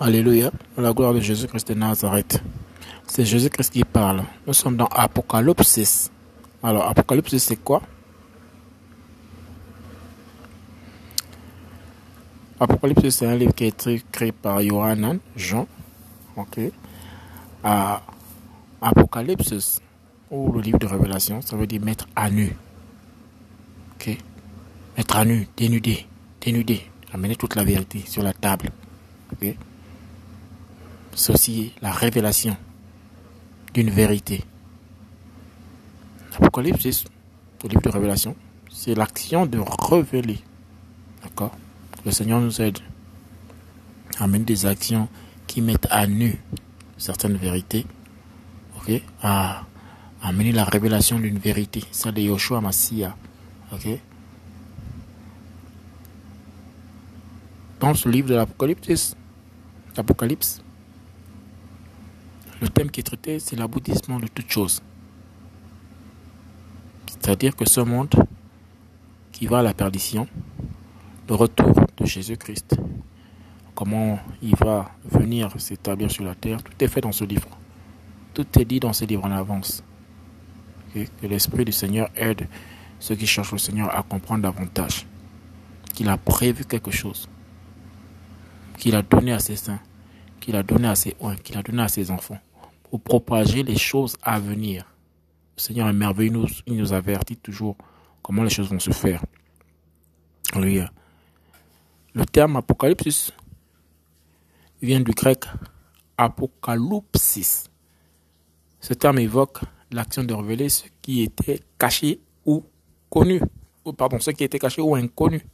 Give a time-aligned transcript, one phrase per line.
[0.00, 0.50] Alléluia.
[0.76, 2.42] La gloire de Jésus-Christ de Nazareth.
[3.06, 4.24] C'est Jésus-Christ qui parle.
[4.46, 6.10] Nous sommes dans Apocalypse.
[6.62, 7.80] Alors, Apocalypse, c'est quoi?
[12.58, 14.02] Apocalypse, c'est un livre qui a été
[14.32, 15.68] par Yohanan, Jean.
[16.36, 16.58] Ok.
[18.82, 19.80] Apocalypse,
[20.30, 22.56] ou le livre de Révélation, ça veut dire mettre à nu.
[23.94, 24.18] Ok.
[24.96, 26.06] Mettre à nu, dénuder,
[26.40, 26.82] dénuder,
[27.12, 28.70] amener toute la vérité sur la table.
[29.32, 29.54] Ok.
[31.14, 32.56] C'est aussi la révélation
[33.72, 34.44] d'une vérité.
[36.36, 37.04] Apocalypse,
[37.62, 38.34] le livre de Révélation,
[38.72, 40.40] c'est l'action de révéler.
[41.22, 41.56] D'accord?
[42.04, 42.78] Le Seigneur nous aide.
[44.18, 45.08] À mener des actions
[45.46, 46.38] qui mettent à nu
[46.98, 47.86] certaines vérités,
[48.76, 49.64] ok, à,
[50.22, 53.16] amener la révélation d'une vérité, celle de Yoshua Massia,
[53.72, 53.88] ok?
[57.80, 59.16] Dans ce livre de l'Apocalypse,
[59.96, 60.63] l'Apocalypse,
[62.64, 64.82] le thème qui est traité, c'est l'aboutissement de toutes choses.
[67.06, 68.14] C'est-à-dire que ce monde
[69.32, 70.26] qui va à la perdition,
[71.28, 72.76] le retour de Jésus-Christ,
[73.74, 77.48] comment il va venir s'établir sur la terre, tout est fait dans ce livre.
[78.32, 79.82] Tout est dit dans ce livre en avance.
[80.94, 82.48] Que l'Esprit du Seigneur aide
[82.98, 85.06] ceux qui cherchent le Seigneur à comprendre davantage.
[85.92, 87.28] Qu'il a prévu quelque chose.
[88.78, 89.80] Qu'il a donné à ses saints.
[90.40, 91.36] Qu'il a donné à ses oins.
[91.36, 92.38] Qu'il a donné à ses enfants.
[92.98, 94.84] Propager les choses à venir.
[95.56, 96.44] Le Seigneur est merveilleux.
[96.66, 97.76] Il nous, avertit toujours
[98.22, 99.22] comment les choses vont se faire.
[100.54, 103.32] Le terme apocalypse
[104.80, 105.44] vient du grec
[106.16, 107.64] apocalypsis.
[108.80, 112.64] Ce terme évoque l'action de révéler ce qui était caché ou
[113.10, 113.40] connu,
[113.84, 115.44] ou pardon, ce qui était caché ou inconnu.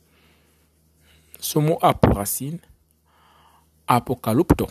[1.39, 2.59] Ce mot a pour racine
[3.87, 4.67] apocalypto,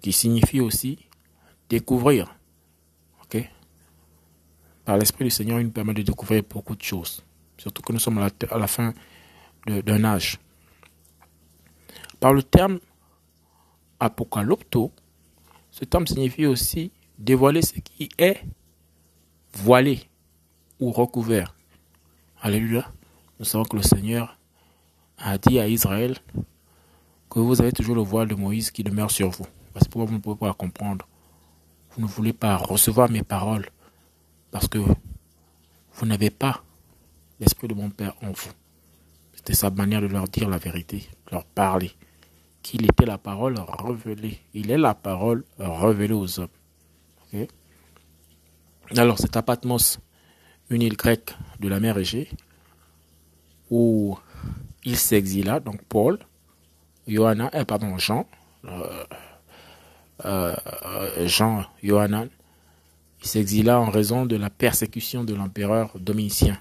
[0.00, 1.09] qui signifie aussi
[1.70, 2.36] découvrir.
[3.22, 3.48] Ok?
[4.84, 7.24] Par l'Esprit du Seigneur, il nous permet de découvrir beaucoup de choses.
[7.56, 8.92] Surtout que nous sommes à la, fin
[9.66, 10.38] d'un âge.
[12.18, 12.80] Par le terme
[13.98, 14.92] apocalypto,
[15.70, 18.42] ce terme signifie aussi dévoiler ce qui est
[19.52, 20.08] voilé
[20.80, 21.54] ou recouvert.
[22.42, 22.90] Alléluia.
[23.38, 24.38] Nous savons que le Seigneur
[25.18, 26.16] a dit à Israël
[27.28, 29.46] que vous avez toujours le voile de Moïse qui demeure sur vous.
[29.76, 31.06] C'est pourquoi vous ne pouvez pas comprendre.
[31.92, 33.68] Vous ne voulez pas recevoir mes paroles
[34.50, 36.62] parce que vous n'avez pas
[37.40, 38.52] l'esprit de mon Père en vous.
[39.34, 41.92] C'était sa manière de leur dire la vérité, de leur parler
[42.62, 44.38] qu'il était la parole révélée.
[44.54, 46.48] Il est la parole révélée aux hommes.
[48.96, 50.00] Alors, c'est à Patmos,
[50.68, 52.28] une île grecque de la mer Égée,
[53.70, 54.18] où
[54.84, 56.18] il s'exila, donc Paul,
[57.06, 58.26] Johanna, euh, pardon, Jean,
[58.64, 59.04] euh,
[60.24, 60.54] euh,
[61.26, 62.28] Jean, Johanan,
[63.22, 66.58] il s'exila en raison de la persécution de l'empereur Domitien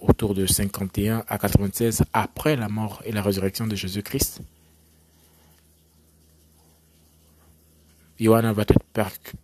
[0.00, 4.42] autour de 51 à 96 après la mort et la résurrection de Jésus-Christ.
[8.20, 8.74] Johanna va être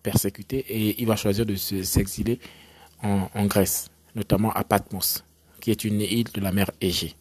[0.02, 2.38] persécuté et il va choisir de s'exiler
[3.02, 5.24] en, Grèce, notamment à Patmos,
[5.60, 7.14] qui est une île de la mer Égée.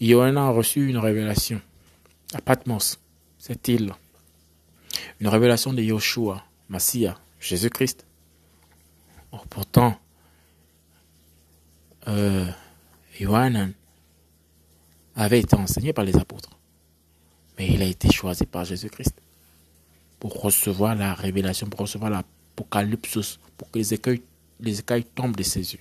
[0.00, 1.60] Johanna a reçu une révélation
[2.34, 2.98] à Patmos,
[3.38, 3.94] cette île.
[5.20, 8.04] Une révélation de Yoshua, Massia, Jésus-Christ.
[9.50, 9.98] pourtant,
[12.08, 12.46] euh,
[15.14, 16.50] avait été enseigné par les apôtres,
[17.58, 19.14] mais il a été choisi par Jésus-Christ
[20.20, 24.22] pour recevoir la révélation, pour recevoir l'apocalypse, pour que les écueils,
[24.60, 25.80] les écailles tombent de ses yeux.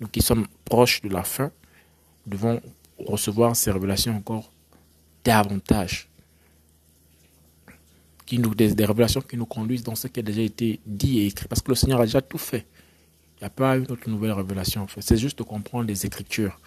[0.00, 1.50] Nous qui sommes proches de la fin,
[2.26, 2.60] devons
[3.06, 4.52] recevoir ces révélations encore
[5.24, 6.08] davantage
[8.26, 11.26] qui nous, des, révélations qui nous conduisent dans ce qui a déjà été dit et
[11.26, 11.46] écrit.
[11.48, 12.66] Parce que le Seigneur a déjà tout fait.
[13.36, 14.86] Il n'y a pas une autre nouvelle révélation.
[15.00, 16.58] C'est juste de comprendre les Écritures.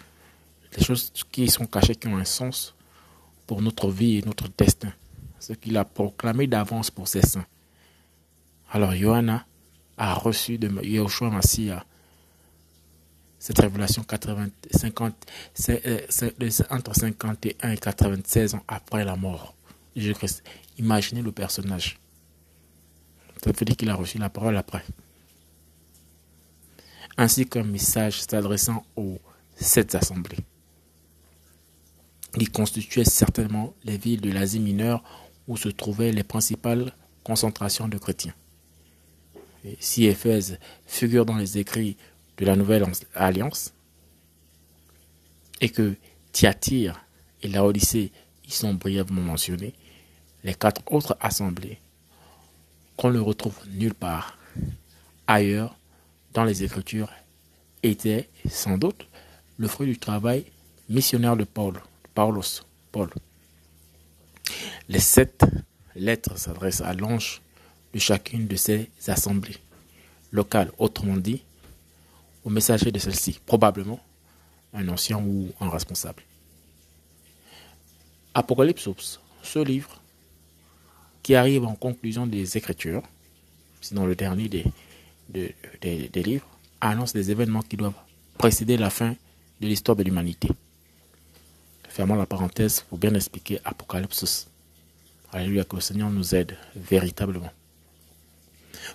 [0.76, 2.74] Les choses qui sont cachées, qui ont un sens
[3.46, 4.92] pour notre vie et notre destin.
[5.38, 7.46] Ce qu'il a proclamé d'avance pour ses saints.
[8.70, 9.46] Alors, Johanna
[9.96, 11.84] a reçu de Yahushua Massia
[13.46, 15.14] cette révélation 80, 50,
[15.68, 16.00] euh,
[16.68, 19.54] entre 51 et 96 ans après la mort
[19.94, 20.42] de Jésus-Christ.
[20.78, 22.00] Imaginez le personnage.
[23.44, 24.82] Ça veut dire qu'il a reçu la parole après.
[27.16, 29.20] Ainsi qu'un message s'adressant aux
[29.54, 30.44] sept assemblées.
[32.38, 35.04] Il constituait certainement les villes de l'Asie mineure
[35.46, 36.92] où se trouvaient les principales
[37.22, 38.34] concentrations de chrétiens.
[39.78, 41.96] si Éphèse figure dans les écrits
[42.36, 42.84] de la Nouvelle
[43.14, 43.72] Alliance,
[45.60, 45.94] et que
[46.32, 47.00] Thyatire
[47.42, 48.12] et Laodicée
[48.46, 49.74] y sont brièvement mentionnés,
[50.44, 51.78] les quatre autres assemblées
[52.96, 54.38] qu'on ne retrouve nulle part
[55.26, 55.76] ailleurs
[56.32, 57.10] dans les Écritures
[57.82, 59.06] étaient sans doute
[59.58, 60.44] le fruit du travail
[60.88, 61.80] missionnaire de Paul.
[64.88, 65.44] Les sept
[65.94, 67.42] lettres s'adressent à l'ange
[67.92, 69.58] de chacune de ces assemblées
[70.32, 71.42] locales, autrement dit,
[72.46, 74.00] au messager de celle-ci, probablement
[74.72, 76.22] un ancien ou un responsable.
[78.34, 80.00] Apocalypse, ce livre
[81.24, 83.02] qui arrive en conclusion des Écritures,
[83.80, 84.64] sinon le dernier des,
[85.80, 86.46] des, livres,
[86.80, 88.00] annonce des événements qui doivent
[88.38, 89.16] précéder la fin
[89.60, 90.48] de l'histoire de l'humanité.
[91.88, 94.46] Fermons la parenthèse pour bien expliquer Apocalypse.
[95.32, 97.50] Alléluia, que le Seigneur nous aide véritablement.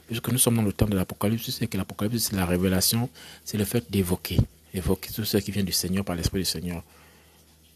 [0.08, 3.10] Puisque nous sommes dans le temps de l'Apocalypse, c'est que l'Apocalypse, c'est la révélation,
[3.46, 4.38] c'est le fait d'évoquer,
[4.74, 6.84] évoquer tout ce qui vient du Seigneur par l'Esprit du Seigneur.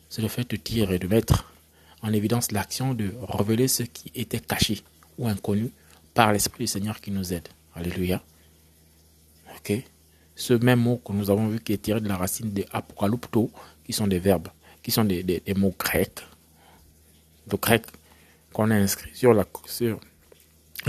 [0.10, 1.52] C'est le fait de dire et de mettre
[2.02, 4.82] en évidence l'action de révéler ce qui était caché
[5.18, 5.72] ou inconnu
[6.14, 7.48] par l'Esprit du Seigneur qui nous aide.
[7.76, 8.22] Alléluia.
[9.58, 9.74] Ok.
[10.36, 13.52] Ce même mot que nous avons vu qui est tiré de la racine de apocalypto,
[13.86, 14.50] qui sont des verbes,
[14.84, 16.20] qui sont des, des, mots grecs,
[17.48, 17.86] de grec,
[18.52, 20.00] qu'on a inscrit sur la, sur,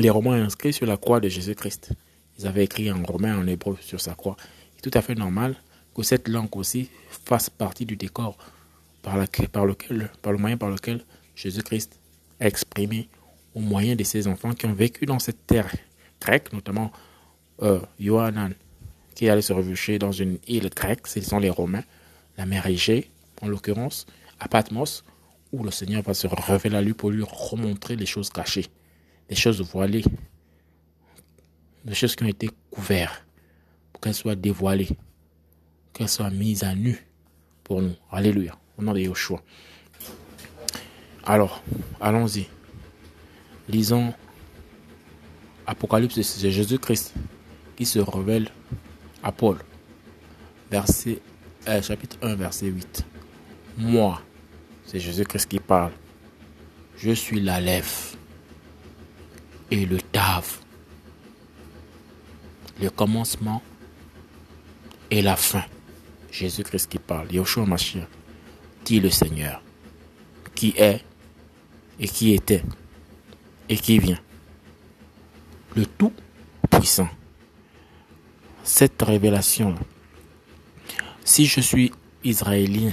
[0.03, 1.93] les Romains inscrits sur la croix de Jésus-Christ.
[2.39, 4.37] Ils avaient écrit en romain, en hébreu sur sa croix.
[4.77, 5.57] C'est tout à fait normal
[5.95, 8.37] que cette langue aussi fasse partie du décor
[9.03, 9.17] par,
[9.53, 11.05] par, le moyen par lequel
[11.35, 11.99] Jésus-Christ
[12.41, 13.09] a exprimé
[13.55, 15.75] au moyen de ses enfants qui ont vécu dans cette terre
[16.21, 16.93] grecque, notamment
[17.63, 18.53] euh, Yohanan,
[19.15, 21.85] qui allait se réfugier dans une île grecque, ce sont les Romains,
[22.37, 23.11] la mer Égée,
[23.41, 24.07] en l'occurrence,
[24.41, 25.05] à Patmos,
[25.53, 28.67] où le Seigneur va se révéler à lui pour lui remontrer les choses cachées,
[29.29, 30.05] les choses voilées,
[31.85, 33.25] les choses qui ont été couvertes,
[33.93, 34.91] pour qu'elles soient dévoilées,
[35.93, 37.07] qu'elles soient mises à nu
[37.65, 37.95] pour nous.
[38.11, 39.43] Alléluia au nom de Yoshua.
[41.25, 41.63] Alors,
[42.01, 42.47] allons-y.
[43.69, 44.15] Lisons
[45.67, 47.15] Apocalypse de Jésus-Christ
[47.75, 48.49] qui se révèle
[49.23, 49.59] à Paul.
[50.71, 51.21] Verset,
[51.67, 53.05] euh, chapitre 1, verset 8.
[53.79, 54.21] Moi,
[54.85, 55.93] c'est Jésus-Christ qui parle.
[56.97, 58.17] Je suis l'Aleph
[59.71, 60.59] et le Tav.
[62.81, 63.63] Le commencement
[65.11, 65.65] et la fin.
[66.31, 67.33] Jésus-Christ qui parle.
[67.33, 68.07] Yoshua Mashiach
[68.85, 69.63] dit le Seigneur,
[70.55, 71.03] qui est
[71.99, 72.63] et qui était
[73.69, 74.21] et qui vient.
[75.75, 77.09] Le Tout-Puissant.
[78.63, 79.75] Cette révélation,
[81.25, 81.93] si je suis
[82.25, 82.93] israélien,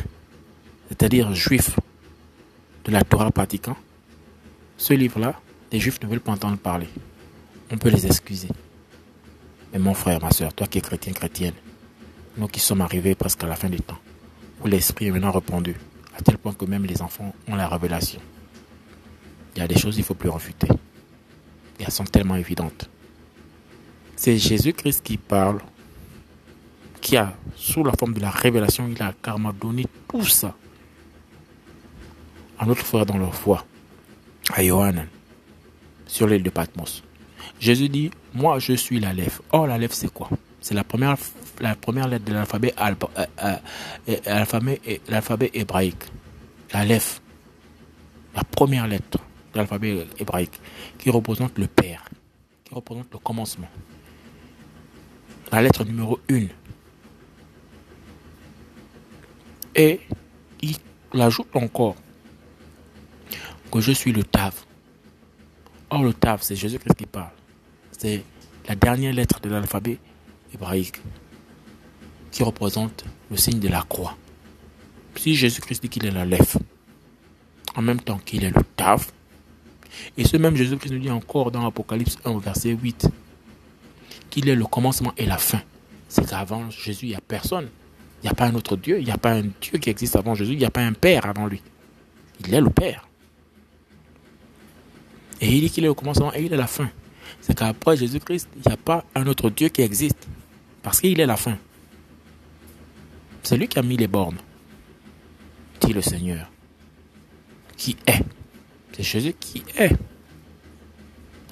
[0.90, 1.80] c'est-à-dire juif
[2.86, 3.78] de la Torah pratiquant,
[4.78, 5.40] ce livre-là,
[5.74, 6.88] les juifs ne veulent pas entendre parler.
[7.72, 8.48] On peut les excuser.
[9.74, 11.56] Mais mon frère, ma soeur, toi qui es chrétien, chrétienne,
[12.38, 13.98] nous qui sommes arrivés presque à la fin du temps,
[14.64, 15.76] l'esprit est maintenant répondu,
[16.16, 18.22] à tel point que même les enfants ont la révélation.
[19.56, 20.68] Il y a des choses qu'il ne faut plus refuter.
[21.80, 22.88] elles sont tellement évidentes.
[24.16, 25.60] C'est Jésus-Christ qui parle,
[27.02, 30.56] qui a, sous la forme de la révélation, il a carrément donné tout ça
[32.60, 33.66] à notre frère dans leur foi,
[34.54, 35.08] à Johannan,
[36.14, 37.02] sur l'île de Patmos.
[37.60, 39.14] Jésus dit, moi je suis la.
[39.52, 40.30] Or la c'est quoi?
[40.62, 41.18] C'est la première
[41.60, 43.56] la première lettre de l'alphabet euh,
[44.08, 44.18] euh,
[45.10, 46.04] l'alphabet hébraïque,
[46.72, 49.18] la la première lettre
[49.54, 50.60] de l'alphabet hébraïque,
[51.00, 52.06] qui représente le Père,
[52.64, 53.70] qui représente le commencement.
[55.52, 56.46] La lettre numéro 1.
[59.76, 60.00] Et
[60.62, 60.78] il
[61.20, 61.96] ajoute encore
[63.72, 64.63] que je suis le Tav.
[65.94, 67.30] Or, le Tav, c'est Jésus-Christ qui parle.
[67.92, 68.24] C'est
[68.68, 70.00] la dernière lettre de l'alphabet
[70.52, 71.00] hébraïque
[72.32, 74.18] qui représente le signe de la croix.
[75.16, 76.26] Si Jésus-Christ dit qu'il est la
[77.76, 79.06] en même temps qu'il est le Tav,
[80.18, 83.10] et ce même Jésus-Christ nous dit encore dans Apocalypse 1, verset 8,
[84.32, 85.62] qu'il est le commencement et la fin.
[86.10, 87.70] C'est qu'avant Jésus, il n'y a personne.
[88.24, 88.98] Il n'y a pas un autre Dieu.
[88.98, 90.54] Il n'y a pas un Dieu qui existe avant Jésus.
[90.54, 91.62] Il n'y a pas un Père avant lui.
[92.40, 93.08] Il est le Père.
[95.44, 96.90] Et il dit qu'il est le commencement et il est la fin.
[97.42, 100.30] C'est qu'après Jésus-Christ, il n'y a pas un autre Dieu qui existe.
[100.82, 101.58] Parce qu'il est la fin.
[103.44, 104.38] C'est lui qui a mis les bornes,
[105.82, 106.50] dit le Seigneur,
[107.76, 108.24] qui est.
[108.94, 109.92] C'est Jésus qui est.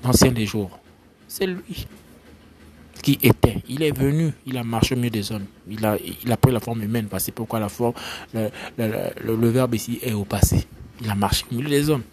[0.05, 0.79] L'ancien des jours.
[1.27, 1.85] C'est lui
[3.03, 3.57] qui était.
[3.67, 5.47] Il est venu, il a marché au des hommes.
[5.67, 7.09] Il a, pris la forme humaine.
[7.17, 7.95] C'est pourquoi la forme,
[8.33, 10.65] le, le, verbe ici est au passé.
[11.01, 12.03] Il a marché au des hommes.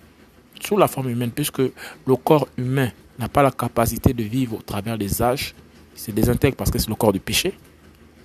[0.61, 4.63] Sous la forme humaine, puisque le corps humain n'a pas la capacité de vivre au
[4.63, 5.55] travers des âges.
[5.95, 7.55] Il se désintègre parce que c'est le corps du péché.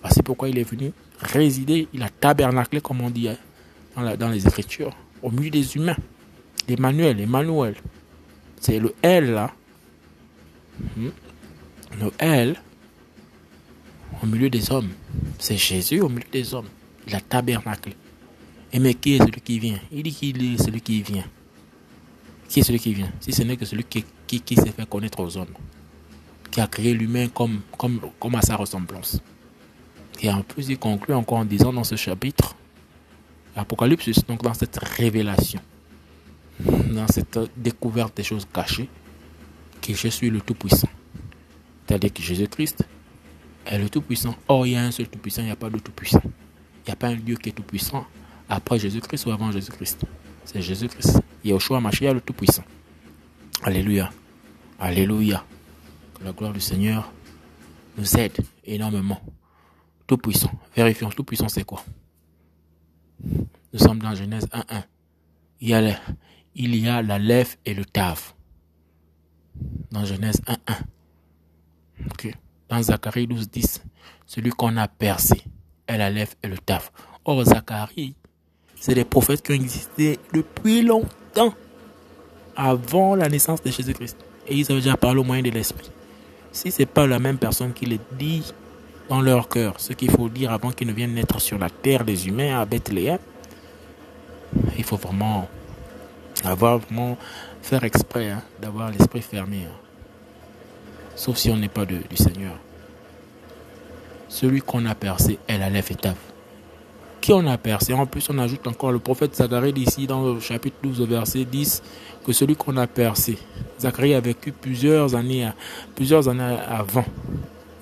[0.09, 4.45] C'est pourquoi il est venu résider, il a tabernaclé, comme on dit hein, dans, les
[4.45, 5.95] Écritures, au milieu des humains.
[6.67, 7.75] Emmanuel, Emmanuel.
[8.59, 9.51] C'est le L là.
[10.95, 11.09] Hmm?
[11.99, 12.55] Le L
[14.21, 14.89] au milieu des hommes.
[15.39, 16.69] C'est Jésus au milieu des hommes.
[17.07, 17.95] Il a tabernaclé.
[18.71, 19.79] Et mais qui est celui qui vient?
[19.91, 21.25] Il dit qu'il est celui qui vient.
[22.53, 23.11] Qui est celui qui vient?
[23.19, 25.55] Si ce n'est que celui qui, qui, s'est fait connaître aux hommes.
[26.51, 29.19] Qui a créé l'humain comme, comme, comme à sa ressemblance.
[30.21, 32.55] Et en plus, il conclut encore en disant dans ce chapitre,
[33.55, 35.61] Apocalypse, donc dans cette révélation,
[36.91, 38.87] dans cette découverte des choses cachées,
[39.81, 40.89] que je suis le Tout-Puissant.
[41.87, 42.85] C'est-à-dire que Jésus-Christ
[43.65, 44.35] est le Tout-Puissant.
[44.47, 46.21] Or, il y a un seul Tout-Puissant, il n'y a pas de Tout-Puissant.
[46.23, 48.05] Il n'y a pas un Dieu qui est Tout-Puissant
[48.47, 50.05] après Jésus-Christ ou avant Jésus-Christ.
[50.45, 51.19] C'est Jésus-Christ.
[51.43, 52.63] Yoshua Mashiach, le Tout-Puissant.
[53.63, 54.09] Alléluia.
[54.79, 55.45] Alléluia.
[56.17, 57.11] Que la gloire du Seigneur
[57.97, 59.21] nous aide énormément.
[60.07, 60.51] Tout-Puissant.
[60.75, 61.09] Vérifions.
[61.09, 61.83] Tout-Puissant, c'est quoi?
[63.23, 64.83] Nous sommes dans Genèse 1.1.
[65.61, 65.95] Il y a, la,
[66.55, 68.35] il y a la lèvre et le taf.
[69.91, 70.77] Dans Genèse 1.1.
[72.11, 72.33] Ok.
[72.69, 73.81] Dans Zacharie 12.10.
[74.25, 75.41] Celui qu'on a percé
[75.87, 76.91] est la lèvre et le taf.
[77.25, 78.15] Or, Zacharie,
[78.75, 81.07] c'est des prophètes qui ont existé depuis longtemps.
[82.55, 84.17] Avant la naissance de Jésus-Christ.
[84.47, 85.89] Et ils avaient déjà parlé au moyen de l'Esprit.
[86.51, 88.53] Si ce n'est pas la même personne qui les dit
[89.09, 92.03] dans leur cœur ce qu'il faut dire avant qu'ils ne viennent naître sur la terre
[92.03, 93.19] des humains à Bethléem.
[94.77, 95.47] Il faut vraiment
[96.43, 97.17] avoir vraiment
[97.61, 99.65] faire exprès hein, d'avoir l'esprit fermé.
[99.65, 99.75] Hein.
[101.15, 102.55] Sauf si on n'est pas du Seigneur.
[104.29, 106.17] Celui qu'on a percé est la lèvre étape.
[107.23, 110.41] Qui on a percé En plus, on ajoute encore le prophète Zacharie ici dans le
[110.41, 111.81] chapitre 12, verset 10,
[112.25, 113.37] que celui qu'on a percé.
[113.79, 115.49] Zacharie a vécu plusieurs années,
[115.95, 117.05] plusieurs années avant.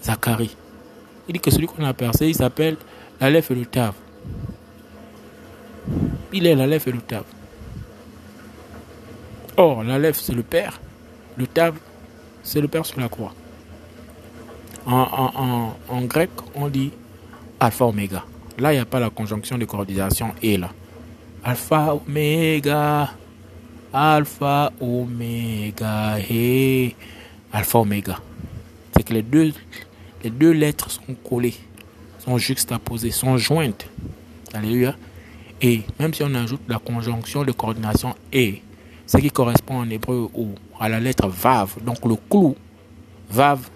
[0.04, 0.56] Zacharie.
[1.28, 2.78] Il dit que celui qu'on a percé, il s'appelle
[3.20, 3.94] l'Aleph et le Tav.
[6.32, 7.24] Il est l'Aleph et le Tav.
[9.58, 10.80] Or, l'Aleph, c'est le Père.
[11.36, 11.74] Le Tav,
[12.44, 13.34] c'est le Père sur la croix.
[14.86, 16.92] En, en, grec, on dit
[17.60, 18.24] Alpha Oméga.
[18.62, 20.70] Là, il n'y a pas la conjonction de coordination et là.
[21.44, 23.10] Alpha Oméga.
[23.92, 26.20] Alpha Oméga.
[26.30, 26.96] Et
[27.52, 28.20] Alpha Oméga.
[28.96, 31.56] C'est que les deux lettres sont collées,
[32.20, 33.88] sont juxtaposées, sont jointes.
[34.54, 34.96] Alléluia.
[35.60, 38.62] Et même si on ajoute la conjonction de coordination et,
[39.08, 40.30] ce qui correspond en hébreu
[40.80, 42.56] à la lettre vav, donc le clou,
[43.28, 43.68] vav,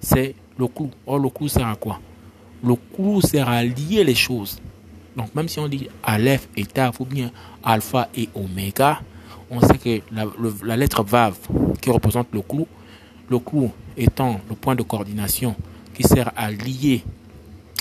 [0.00, 0.90] c'est le clou.
[1.06, 2.00] Or, le clou sert à quoi?
[2.64, 4.58] Le clou sert à lier les choses.
[5.16, 7.30] Donc, même si on dit Aleph et Tav ou bien
[7.62, 9.00] Alpha et Oméga,
[9.50, 10.24] on sait que la,
[10.64, 11.36] la lettre vav
[11.80, 12.66] qui représente le clou,
[13.28, 15.54] le clou étant le point de coordination
[15.94, 17.04] qui sert à lier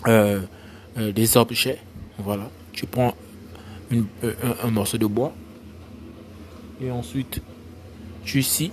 [0.07, 0.41] euh,
[0.97, 1.79] euh, des objets.
[2.19, 3.15] Voilà, tu prends
[3.91, 5.33] euh, un, morceau de bois
[6.81, 7.41] et ensuite
[8.23, 8.71] tu scies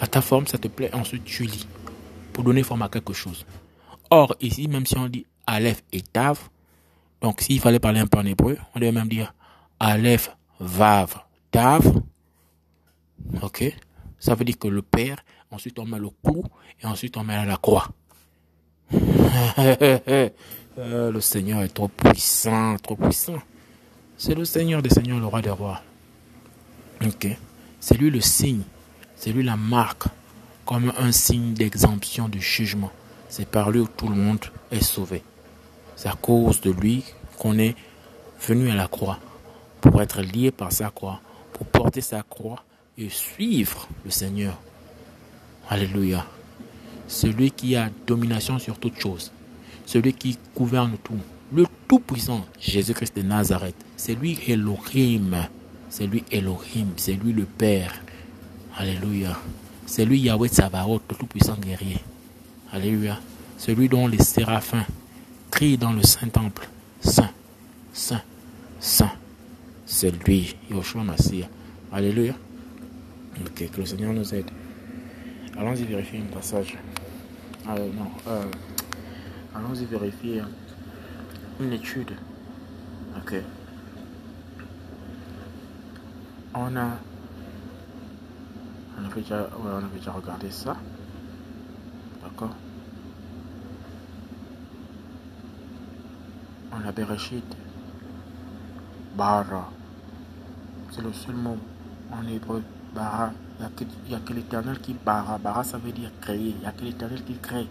[0.00, 1.66] à ta forme, ça te plaît, ensuite tu lis
[2.32, 3.46] pour donner forme à quelque chose.
[4.10, 6.38] Or, ici, même si on dit Aleph et Tav,
[7.20, 9.34] donc s'il fallait parler un peu en hébreu, on devait même dire
[9.80, 12.00] Aleph, Vav, Tav.
[13.42, 13.64] Ok
[14.18, 15.18] Ça veut dire que le Père
[15.50, 16.44] ensuite on met le clou,
[16.82, 17.88] et ensuite on met la croix.
[20.80, 23.40] Euh, le Seigneur est trop puissant, trop puissant.
[24.16, 25.82] C'est le Seigneur des Seigneurs, le roi des rois.
[27.04, 27.26] Ok.
[27.80, 28.62] C'est lui le signe,
[29.16, 30.04] c'est lui la marque,
[30.64, 32.92] comme un signe d'exemption du jugement.
[33.28, 35.22] C'est par lui où tout le monde est sauvé.
[35.96, 37.04] C'est à cause de lui
[37.38, 37.76] qu'on est
[38.46, 39.18] venu à la croix,
[39.80, 41.20] pour être lié par sa croix,
[41.52, 42.64] pour porter sa croix
[42.96, 44.58] et suivre le Seigneur
[45.70, 46.24] Alléluia.
[47.08, 49.32] Celui qui a domination sur toutes choses.
[49.84, 51.18] Celui qui gouverne tout.
[51.52, 53.76] Le Tout-Puissant, Jésus-Christ de Nazareth.
[53.96, 55.48] C'est lui Elohim.
[55.90, 56.88] C'est lui Elohim.
[56.96, 57.94] C'est lui le Père.
[58.76, 59.38] Alléluia.
[59.84, 61.98] C'est lui Yahweh Tsabaoth, le Tout-Puissant guerrier.
[62.72, 63.18] Alléluia.
[63.56, 64.84] Celui dont les séraphins
[65.50, 66.68] crient dans le Saint-Temple.
[67.00, 67.30] Saint,
[67.92, 68.22] Saint,
[68.78, 69.12] Saint.
[69.86, 71.46] C'est lui, Yoshua Massia.
[71.90, 72.34] Alléluia.
[73.40, 74.50] Ok, que le Seigneur nous aide.
[75.56, 76.76] Allons-y vérifier un passage.
[77.66, 78.44] Ah, non, euh,
[79.54, 80.42] allons-y vérifier
[81.60, 82.12] une étude.
[83.16, 83.34] Ok.
[86.54, 86.98] On a,
[88.98, 90.76] on avait déjà, on avait déjà regardé ça.
[92.28, 92.54] D'accord.
[96.72, 97.44] On a Bereshit.
[99.16, 99.70] Bara.
[100.90, 101.56] C'est le seul mot
[102.12, 102.62] en hébreu.
[102.94, 103.32] Bara.
[103.58, 105.38] Il n'y a que, l'éternel qui bara.
[105.38, 106.50] Bara, ça veut dire créer.
[106.50, 107.66] Il n'y a que l'éternel qui crée.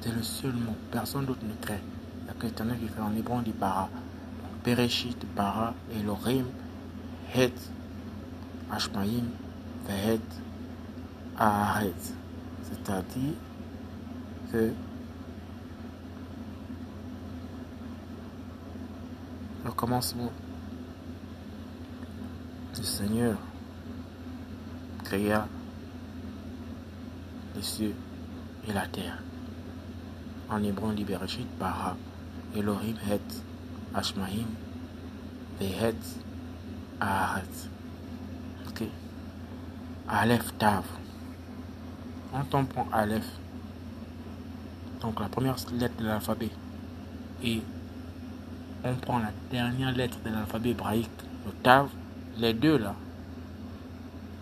[0.00, 0.74] C'est le seul mot.
[0.90, 1.80] Personne d'autre ne crée.
[2.20, 3.02] Il n'y a que l'éternel qui crée.
[3.02, 3.88] En hébreu, on dit bara.
[4.64, 6.46] Bereshit, bara, Elohim,
[7.34, 7.52] Het,
[8.70, 9.28] Ashmaïm,
[9.86, 10.22] Vehet,
[11.38, 11.92] Aharet.
[12.62, 13.34] C'est-à-dire
[14.52, 14.72] que
[19.64, 20.30] le commencement
[22.76, 23.36] le Seigneur
[25.04, 25.46] créa
[27.54, 27.94] les cieux
[28.68, 29.18] et la terre.
[30.50, 31.96] En hébreu, Bereshit, Bara,
[32.54, 33.42] Elohim, Het,
[33.94, 34.46] Ashmahim,
[35.58, 35.96] Vehet,
[37.00, 37.68] Aharet.
[38.68, 38.84] Ok.
[40.08, 40.84] Aleph, Tav.
[42.34, 43.28] Quand on prend Aleph,
[45.00, 46.50] donc la première lettre de l'alphabet,
[47.44, 47.62] et
[48.82, 51.08] on prend la dernière lettre de l'alphabet hébraïque,
[51.46, 51.88] le Tav,
[52.38, 52.96] les deux là,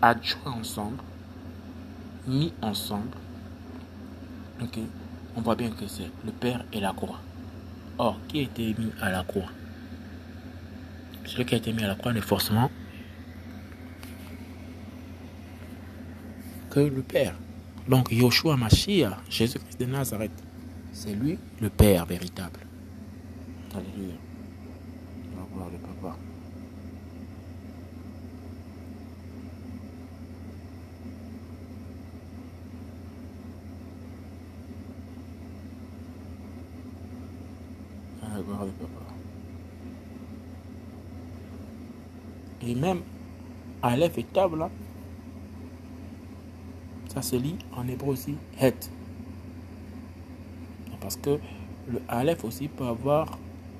[0.01, 0.97] adjoints ensemble,
[2.25, 3.15] mis ensemble,
[4.59, 4.79] ok,
[5.35, 7.19] on voit bien que c'est le Père et la croix.
[7.99, 9.51] Or, qui a été mis à la croix?
[11.25, 12.71] Celui qui a été mis à la croix n'est forcément
[16.71, 17.35] que le Père.
[17.87, 20.31] Donc, Yoshua Mashiach, Jésus-Christ de Nazareth,
[20.93, 22.59] c'est lui le Père véritable.
[23.73, 24.15] Alléluia.
[25.35, 26.15] La gloire de Papa.
[38.21, 39.13] La gloire de Papa.
[42.65, 43.01] Et même
[43.81, 44.69] Aleph et table, là,
[47.13, 48.89] ça se lit en hébreu aussi het.
[50.99, 51.37] Parce que
[51.91, 53.37] le Aleph aussi peut avoir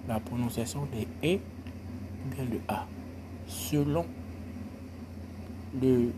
[0.08, 2.86] la prononciation des E ou bien de A.
[3.48, 4.06] Selon
[5.82, 6.12] le,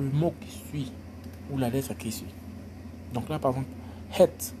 [0.00, 0.92] le mot qui suit
[1.50, 2.34] ou la lettre qui suit.
[3.12, 3.68] Donc là, par exemple,
[4.18, 4.54] het,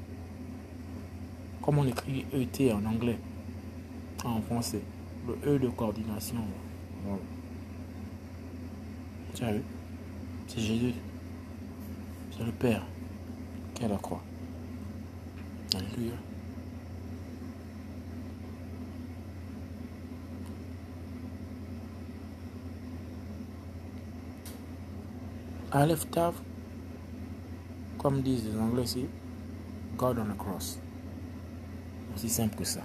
[1.62, 3.18] comme on écrit ET en anglais,
[4.24, 4.82] en français,
[5.26, 6.36] le E de coordination.
[10.54, 10.92] C'est Jésus.
[12.36, 12.84] C'est le Père
[13.72, 14.22] qui a la croix.
[15.74, 16.12] Alléluia.
[25.70, 26.34] Aleph Tav,
[27.96, 29.06] comme disent les Anglais ici,
[29.96, 30.78] God on the cross.
[32.14, 32.82] Aussi simple que ça.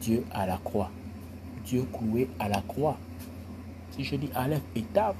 [0.00, 0.92] Dieu à la croix.
[1.64, 2.96] Dieu cloué à la croix.
[3.90, 5.16] Si je dis Aleph et Tav,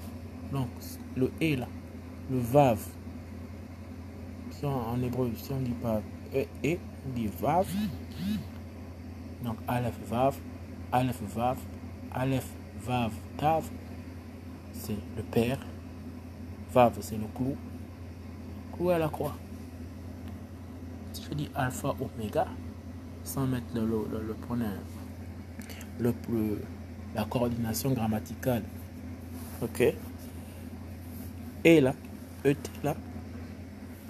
[0.53, 0.69] donc
[1.17, 1.69] le E là,
[2.31, 2.79] le Vav,
[4.65, 6.01] en hébreu, si on dit pas
[6.35, 7.67] E, e, on dit Vav.
[9.45, 10.37] Donc Aleph Vav,
[10.93, 11.59] Aleph Vav,
[12.13, 12.49] Aleph
[12.85, 13.65] Vav Tav,
[14.73, 15.59] c'est le Père.
[16.73, 17.57] Vav, c'est le clou.
[18.73, 19.37] Cloué à la croix.
[21.13, 22.47] Si je dis Alpha Oméga,
[23.25, 24.35] sans mettre le, le, le,
[25.99, 26.61] le le,
[27.15, 28.63] la coordination grammaticale.
[29.63, 29.95] Ok?
[31.67, 31.95] Et là,
[32.45, 32.95] ET là,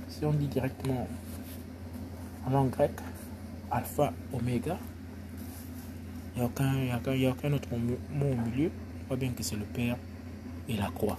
[0.08, 1.08] si on dit directement
[2.46, 3.00] en langue grecque,
[3.70, 4.76] alpha, oméga,
[6.36, 8.70] il n'y a, a, a aucun autre mot au milieu.
[9.04, 9.96] On voit bien que c'est le Père
[10.68, 11.16] et la croix.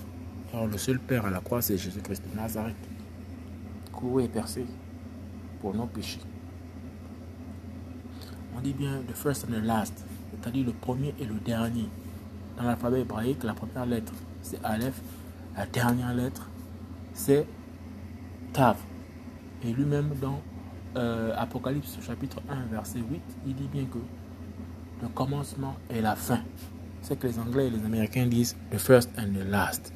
[0.53, 2.75] Alors le seul Père à la croix, c'est Jésus-Christ de Nazareth.
[3.91, 4.63] Couru et percé
[5.59, 6.21] pour nos péchés.
[8.55, 11.89] On dit bien the first and the last, c'est-à-dire le premier et le dernier.
[12.57, 15.01] Dans l'alphabet hébraïque, la première lettre, c'est Aleph.
[15.57, 16.47] La dernière lettre,
[17.13, 17.47] c'est
[18.53, 18.77] Tav.
[19.63, 20.39] Et lui-même, dans
[20.95, 23.97] euh, Apocalypse chapitre 1, verset 8, il dit bien que
[25.01, 26.41] le commencement et la fin.
[27.01, 29.91] C'est que les Anglais et les Américains disent the first and the last.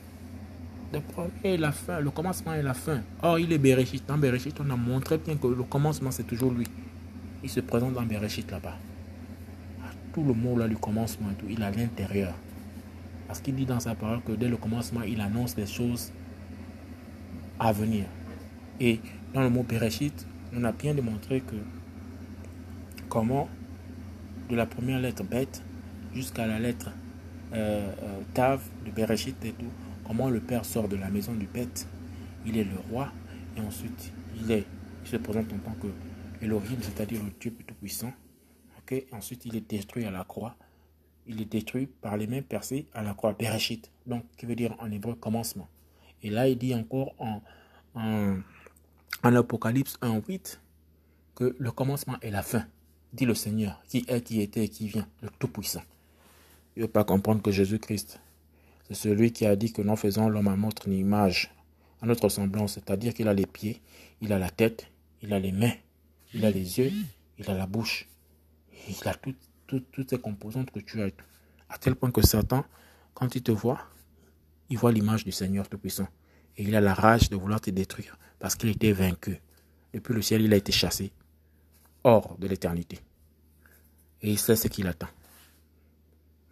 [0.93, 3.01] Le premier et la fin, le commencement et la fin.
[3.21, 4.03] Or, il est Bereshit.
[4.07, 6.65] Dans Bereshit, on a montré bien que le commencement, c'est toujours lui.
[7.43, 8.77] Il se présente dans Bereshit là-bas.
[10.11, 12.33] Tout le mot là du commencement, il est à l'intérieur.
[13.27, 16.11] Parce qu'il dit dans sa parole que dès le commencement, il annonce les choses
[17.59, 18.05] à venir.
[18.79, 18.99] Et
[19.33, 21.55] dans le mot Bereshit, on a bien démontré que
[23.07, 23.47] comment
[24.49, 25.63] de la première lettre bête
[26.13, 26.91] jusqu'à la lettre
[27.53, 29.71] euh, euh, Tav de Bereshit et tout,
[30.05, 31.87] comment le Père sort de la maison du bête,
[32.45, 33.11] il est le roi,
[33.57, 34.65] et ensuite il, est,
[35.03, 35.87] il se présente en tant que
[36.43, 38.11] Elohim, c'est-à-dire le Dieu tout-puissant.
[38.79, 39.07] Okay?
[39.11, 40.55] Ensuite il est détruit à la croix,
[41.27, 44.75] il est détruit par les mains percées à la croix, Bereshit, donc qui veut dire
[44.79, 45.67] en hébreu commencement.
[46.23, 47.41] Et là il dit encore en,
[47.95, 48.37] en,
[49.23, 50.59] en Apocalypse 1.8
[51.35, 52.65] que le commencement est la fin,
[53.13, 55.83] dit le Seigneur, qui est, qui était et qui vient, le Tout-Puissant.
[56.75, 58.21] Il ne veut pas comprendre que Jésus-Christ,
[58.87, 61.53] c'est celui qui a dit que nous faisons l'homme à notre image,
[62.01, 63.81] à notre semblance, c'est-à-dire qu'il a les pieds,
[64.21, 64.87] il a la tête,
[65.21, 65.73] il a les mains,
[66.33, 66.91] il a les yeux,
[67.37, 68.07] il a la bouche,
[68.87, 69.13] il a
[69.79, 71.09] toutes ces composantes que tu as.
[71.69, 72.65] À tel point que Satan,
[73.13, 73.79] quand il te voit,
[74.69, 76.07] il voit l'image du Seigneur Tout-Puissant.
[76.57, 79.39] Et il a la rage de vouloir te détruire parce qu'il était vaincu.
[79.93, 81.11] Depuis le ciel, il a été chassé
[82.03, 82.99] hors de l'éternité.
[84.21, 85.07] Et sait ce qu'il attend.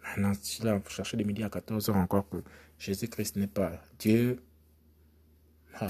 [0.02, 2.42] Maintenant, s'il a cherché de midi à 14 heures encore que
[2.78, 4.42] Jésus-Christ n'est pas Dieu,
[5.80, 5.88] ah,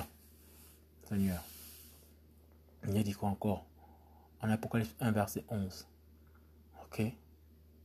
[1.08, 1.42] Seigneur,
[2.86, 3.66] il a dit quoi encore?
[4.42, 5.86] En Apocalypse 1, verset 11.
[6.84, 7.02] Ok?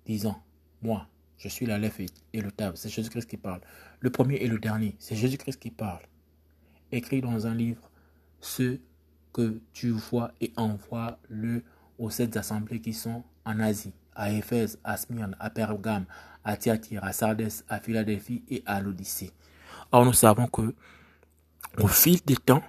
[0.05, 0.41] Disant,
[0.81, 2.01] moi, je suis la lèvre
[2.33, 2.77] et le table.
[2.77, 3.61] C'est Jésus-Christ qui parle.
[3.99, 6.03] Le premier et le dernier, c'est Jésus-Christ qui parle.
[6.91, 7.89] Écrit dans un livre
[8.39, 8.79] ce
[9.33, 11.63] que tu vois et envoie-le
[11.97, 16.05] aux sept assemblées qui sont en Asie, à Éphèse, à Smyrne, à Pergame,
[16.43, 19.31] à Thyatire, à Sardes, à Philadelphie et à l'Odyssée.
[19.91, 20.73] Or, nous savons que
[21.77, 22.63] au fil des temps,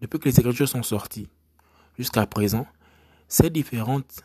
[0.00, 1.28] depuis que les Écritures sont sorties
[1.98, 2.66] jusqu'à présent,
[3.26, 4.22] ces différentes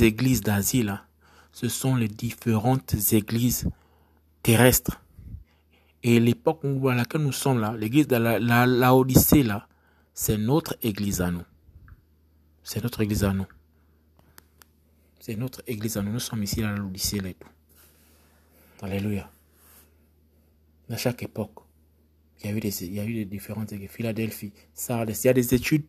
[0.00, 1.04] églises d'Asie, là,
[1.52, 3.68] ce sont les différentes églises
[4.42, 5.00] terrestres.
[6.02, 9.68] Et l'époque à laquelle nous sommes là, l'église de la, la, Odyssée, là,
[10.14, 11.44] c'est notre église à nous.
[12.64, 13.46] C'est notre église à nous.
[15.20, 16.12] C'est notre église à nous.
[16.12, 17.48] Nous sommes ici à l'Odyssée, là et tout.
[18.80, 19.30] Alléluia.
[20.90, 21.60] À chaque époque,
[22.40, 23.90] il y a eu des, il y a eu des différentes églises.
[23.90, 24.52] Philadelphie.
[24.88, 25.84] Il y a des études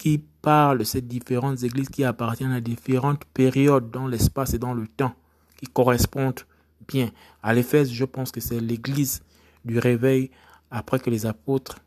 [0.00, 4.72] qui parlent de ces différentes églises qui appartiennent à différentes périodes dans l'espace et dans
[4.72, 5.14] le temps,
[5.58, 6.40] qui correspondent
[6.88, 7.10] bien.
[7.42, 9.22] À l'Éphèse, je pense que c'est l'église
[9.62, 10.30] du réveil
[10.70, 11.80] après que les apôtres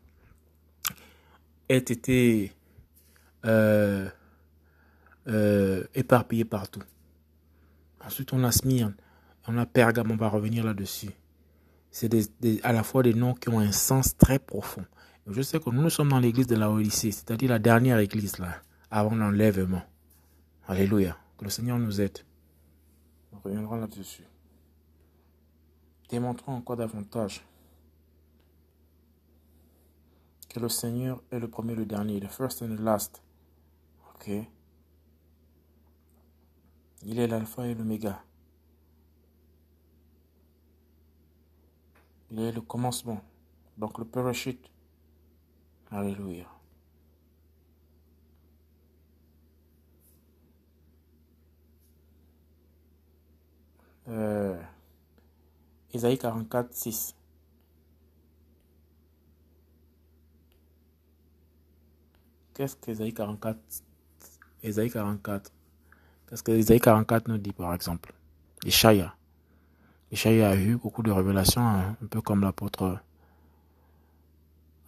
[1.68, 2.52] aient été
[3.46, 4.08] euh,
[5.26, 6.84] euh, éparpillés partout.
[8.06, 8.94] Ensuite, on a Smyrne,
[9.48, 11.10] on a Pergame, on va revenir là-dessus.
[11.90, 12.08] C'est
[12.62, 14.84] à la fois des noms qui ont un sens très profond.
[15.26, 18.38] Je sais que nous, nous sommes dans l'église de la Odyssée, c'est-à-dire la dernière église
[18.38, 18.60] là,
[18.90, 19.82] avant l'enlèvement.
[20.68, 21.16] Alléluia.
[21.38, 22.18] Que le Seigneur nous aide.
[23.32, 24.24] On reviendra là-dessus.
[26.10, 27.44] Démontrons encore davantage
[30.48, 33.22] que le Seigneur est le premier et le dernier, the first and the last.
[34.14, 34.30] Ok.
[37.02, 38.22] Il est l'alpha et l'oméga.
[42.30, 43.20] Il est le commencement.
[43.76, 44.70] Donc le parachute.
[45.94, 46.44] Alléluia.
[54.08, 54.60] Euh,
[55.92, 57.14] Isaïe 44, 6.
[62.54, 63.56] Qu'est-ce que Isaïe 44
[64.64, 65.52] Isaïe 44
[66.28, 68.12] Qu'est-ce que Isaïe 44 nous dit par exemple?
[68.64, 69.14] Ishaïa.
[70.10, 72.98] Ishaïa a eu beaucoup de révélations, hein, un peu comme l'apôtre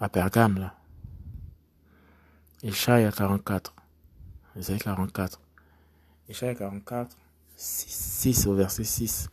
[0.00, 0.74] à Pergame là.
[2.66, 3.74] Ishaïa 44.
[4.56, 5.40] Isaïe 44.
[6.28, 7.16] Ishaïa 44,
[7.56, 9.30] 6, au verset 6.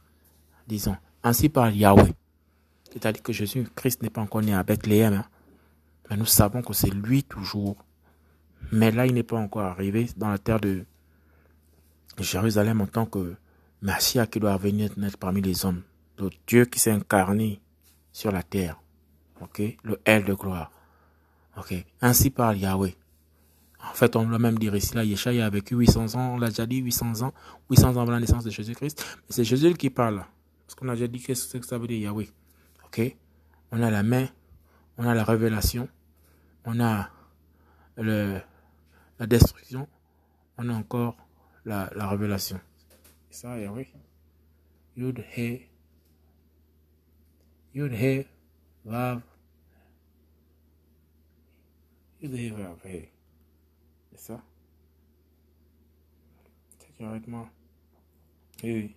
[0.67, 2.13] Disons, ainsi parle Yahweh.
[2.91, 5.13] C'est-à-dire que Jésus-Christ n'est pas encore né à Bethléem.
[5.13, 5.25] Hein.
[6.09, 7.75] Mais nous savons que c'est lui toujours
[8.71, 10.85] mais là, il n'est pas encore arrivé dans la terre de
[12.17, 13.35] Jérusalem en tant que
[13.81, 15.81] Messie qui doit venir naître parmi les hommes.
[16.17, 17.61] Le Dieu qui s'est incarné
[18.11, 18.79] sur la terre.
[19.41, 19.61] Ok?
[19.83, 20.71] Le L de gloire.
[21.57, 21.73] Ok?
[22.01, 22.95] Ainsi parle Yahweh.
[23.83, 26.49] En fait, on l'a même dit ici, là, Yeshua a vécu 800 ans, on l'a
[26.49, 27.33] déjà dit, 800 ans,
[27.69, 29.05] 800 ans avant la naissance de Jésus-Christ.
[29.17, 30.25] Mais c'est Jésus qui parle.
[30.65, 32.29] Parce qu'on a déjà dit qu'est-ce que ça veut dire Yahweh.
[32.85, 33.15] Ok?
[33.71, 34.27] On a la main,
[34.97, 35.89] on a la révélation,
[36.65, 37.09] on a
[37.97, 38.39] le,
[39.19, 39.87] la destruction,
[40.57, 41.17] on a encore
[41.65, 42.59] la, la révélation.
[43.29, 43.87] Ça, Yahweh?
[44.95, 45.67] Yud He.
[47.73, 48.25] Yud He.
[48.85, 49.21] Vav.
[52.21, 53.12] Yud He Vav He.
[54.15, 54.41] C'est ça?
[56.77, 57.49] C'est correctement.
[58.63, 58.95] Oui.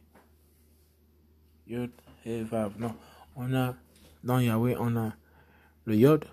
[1.66, 1.90] Yud
[2.24, 2.79] He Vav.
[2.79, 2.94] Non.
[3.35, 3.74] On a,
[4.22, 5.14] dans Yahweh, on a
[5.87, 6.24] le Yod.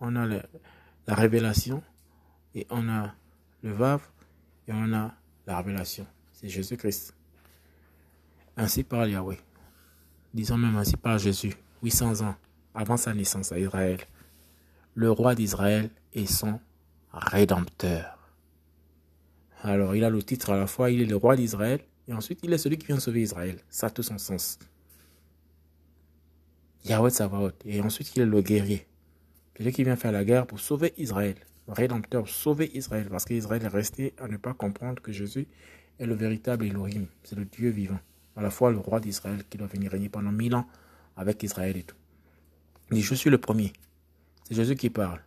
[0.00, 1.80] On a la révélation
[2.54, 3.14] et on a
[3.62, 4.08] le Vav
[4.66, 5.14] et on a
[5.46, 6.06] la révélation.
[6.32, 7.14] C'est Jésus-Christ.
[8.56, 9.38] Ainsi parle Yahweh.
[10.34, 12.34] Disons même ainsi par Jésus, 800 ans
[12.74, 13.98] avant sa naissance à Israël.
[14.94, 16.58] Le roi d'Israël est son
[17.12, 18.18] rédempteur.
[19.62, 22.40] Alors, il a le titre à la fois, il est le roi d'Israël, et ensuite,
[22.42, 23.58] il est celui qui vient sauver Israël.
[23.70, 24.58] Ça a tout son sens.
[26.84, 27.52] Yahweh Savaot.
[27.64, 28.86] Et ensuite, il est le guerrier.
[29.56, 31.36] Celui qui vient faire la guerre pour sauver Israël.
[31.68, 35.46] Rédempteur, sauver Israël, parce qu'Israël est resté à ne pas comprendre que Jésus
[36.00, 38.00] est le véritable Elohim, c'est le Dieu vivant,
[38.36, 40.66] à la fois le roi d'Israël qui doit venir régner pendant mille ans
[41.16, 41.96] avec Israël et tout.
[42.90, 43.72] Il dit, je suis le premier.
[44.48, 45.20] C'est Jésus qui parle.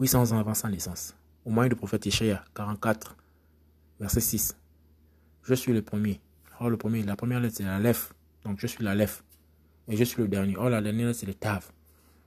[0.00, 1.14] 800 ans avant sa naissance.
[1.44, 3.16] Au moyen du prophète Ishaïa 44,
[4.00, 4.56] verset 6.
[5.42, 6.20] Je suis le premier.
[6.58, 8.08] Or, le premier, la première lettre, c'est la lèvre.
[8.44, 9.22] Donc, je suis la lèvre.
[9.88, 10.56] Et je suis le dernier.
[10.56, 11.70] Or, la dernière lettre, c'est le tav.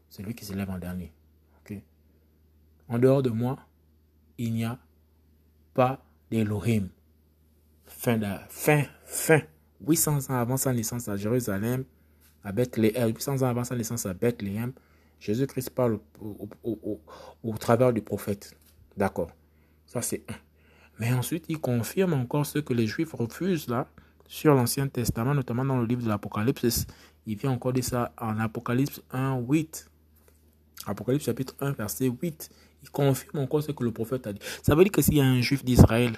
[0.10, 1.12] C'est lui qui se lève en dernier.
[1.60, 1.78] Ok.
[2.90, 3.58] En dehors de moi,
[4.38, 4.78] il n'y a
[5.74, 6.90] pas d'Elohim.
[7.86, 9.42] Fin, fin, fin.
[9.86, 11.84] 800 ans avant sa naissance à Jérusalem,
[12.44, 14.74] à Bethléem, 800 ans avant sa naissance à Bethléem,
[15.24, 18.58] Jésus-Christ parle au, travers du prophète.
[18.98, 19.32] D'accord.
[19.86, 20.36] Ça, c'est un.
[21.00, 23.88] Mais ensuite, il confirme encore ce que les Juifs refusent là,
[24.28, 26.86] sur l'Ancien Testament, notamment dans le livre de l'Apocalypse.
[27.26, 29.90] Il vient encore dire ça en Apocalypse 1, 8.
[30.88, 32.50] Apocalypse chapitre 1, verset 8.
[32.84, 34.42] Il confirme encore ce que le prophète a dit.
[34.62, 36.18] Ça veut dire que s'il y a un juif d'Israël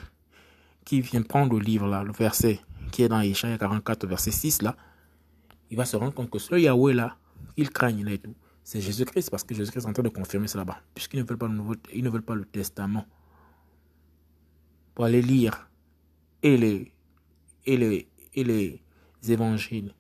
[0.84, 2.60] qui vient prendre le livre là, le verset
[2.91, 4.76] qui est dans Isaiah 44, verset 6 là,
[5.70, 7.18] il va se rendre compte que ce Yahweh là,
[7.56, 8.34] il craigne là et tout.
[8.65, 10.82] C'est Jésus-Christ parce que Jésus-Christ est en train de confirmer cela là-bas.
[10.95, 13.06] Puisqu'ils ne veulent pas le nouveau, ils ne veulent pas le testament.
[14.95, 15.69] Pour aller lire
[16.41, 16.91] et les,
[17.67, 18.82] et les, et les
[19.30, 19.93] évangiles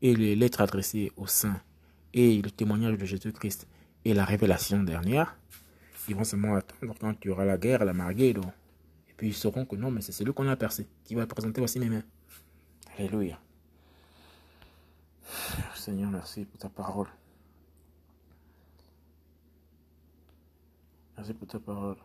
[0.00, 1.60] et les lettres adressées aux saints
[2.14, 3.68] et le témoignage de Jésus-Christ
[4.06, 5.36] et la révélation dernière,
[6.08, 8.38] ils vont seulement attendre quand il y aura la guerre, la marguerite.
[9.10, 11.60] Et puis ils sauront que non, mais c'est celui qu'on a percé, qui va présenter
[11.60, 12.04] aussi mes mains.
[12.96, 13.38] Alléluia.
[15.74, 17.08] Seigneur, merci pour ta parole.
[21.18, 21.96] Merci pour ta parole.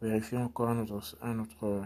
[0.00, 1.84] Vérifions encore un autre,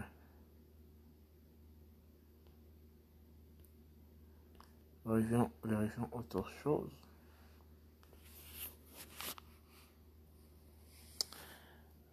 [5.65, 6.95] vérifions autre chose.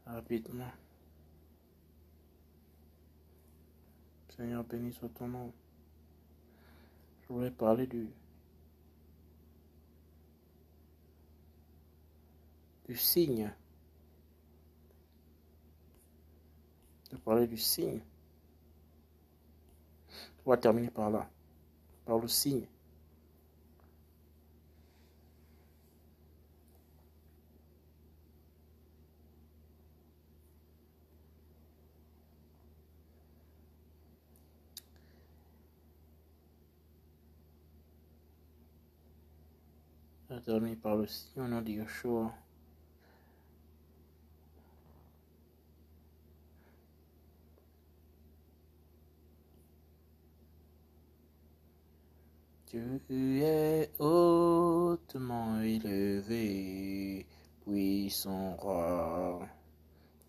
[0.05, 0.73] Rapidement.
[4.37, 5.53] Seigneur, béni soit ton nom.
[7.23, 8.09] Je voulais parler du,
[12.93, 13.51] du signe.
[17.11, 18.03] De parler du signe.
[20.45, 21.31] On va terminer par là,
[22.05, 22.67] par le signe.
[40.45, 42.33] terminé par le signe au nom de Yeshua.
[52.73, 57.27] Tu es hautement élevé,
[57.63, 59.47] puissant roi.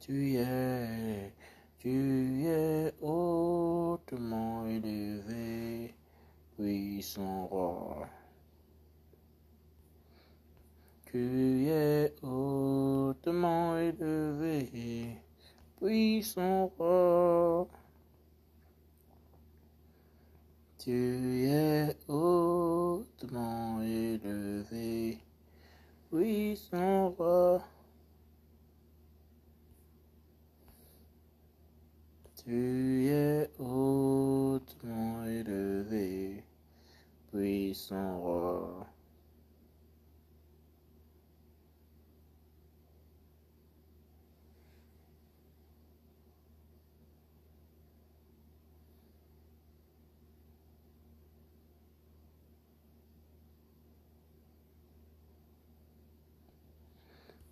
[0.02, 1.32] Tu es,
[1.80, 5.96] tu es hautement élevé,
[6.58, 8.10] puissant roi.
[11.06, 15.18] Tu es hautement élevé,
[15.80, 17.70] puissant roi.
[20.78, 22.33] Tu es hautement
[23.82, 25.18] élevé,
[26.10, 27.64] puissant roi.
[32.36, 36.44] Tu es hautement élevé,
[37.32, 38.83] puissant roi.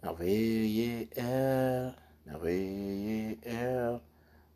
[0.03, 1.15] Est,
[2.25, 3.99] merveilleux est,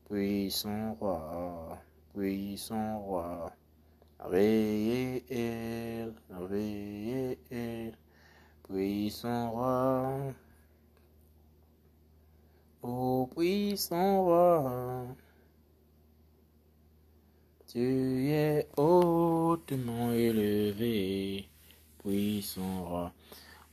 [0.09, 1.77] puissant roi,
[2.13, 3.51] puissant roi.
[4.19, 6.09] Merveilleux est,
[7.51, 7.91] est,
[8.67, 10.33] puissant roi.
[12.81, 15.05] Ô puissant roi,
[17.67, 21.47] tu es hautement élevé,
[21.99, 23.13] puissant roi.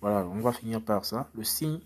[0.02, 1.30] Voilà, on va finir par ça.
[1.32, 1.78] Le signe,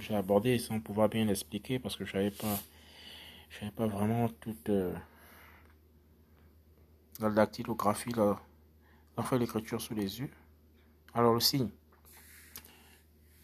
[0.00, 2.58] j'ai abordé sans pouvoir bien l'expliquer parce que je n'avais pas,
[3.76, 4.94] pas vraiment toute euh,
[7.20, 8.40] la dactylographie, là,
[9.18, 10.30] enfin l'écriture sous les yeux.
[11.12, 11.68] Alors le signe.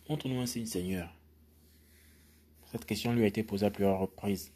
[0.08, 1.14] Montre-nous un signe, Seigneur.
[2.72, 4.50] Cette question lui a été posée à plusieurs reprises.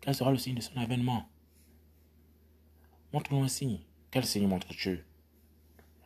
[0.00, 1.28] Quel sera le signe de son avènement?
[3.12, 3.80] Montre-nous un signe.
[4.12, 5.04] Quel signe montre Dieu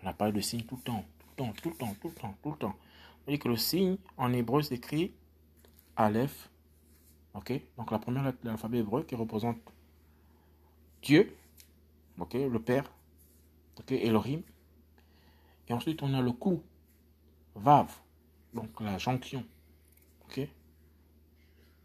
[0.02, 1.04] On a parlé de signe tout le temps
[1.36, 2.76] tout le temps, tout le temps, tout le temps.
[3.26, 5.12] Vous que le signe en hébreu s'écrit
[5.96, 6.50] Aleph.
[7.34, 7.52] Ok?
[7.76, 9.58] Donc la première lettre de l'alphabet hébreu qui représente
[11.02, 11.34] Dieu.
[12.18, 12.34] Ok?
[12.34, 12.90] Le Père.
[13.78, 13.92] Ok?
[13.92, 14.42] Elohim.
[15.68, 16.62] Et ensuite, on a le clou.
[17.54, 17.90] Vav.
[18.52, 19.44] Donc la jonction.
[20.24, 20.40] Ok?